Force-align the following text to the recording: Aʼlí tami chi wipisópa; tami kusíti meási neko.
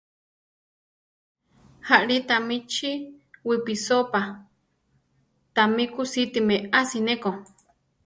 Aʼlí 1.95 2.15
tami 2.27 2.55
chi 2.71 2.91
wipisópa; 3.47 4.21
tami 5.55 5.83
kusíti 5.95 6.39
meási 6.47 6.99
neko. 7.07 7.31